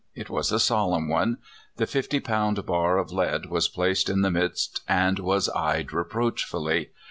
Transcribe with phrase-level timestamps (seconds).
[0.15, 1.37] It was a solemn one.
[1.77, 6.43] The fifty pound bar of lead was placed in the midst, and was eyed reproach
[6.43, 6.89] fully.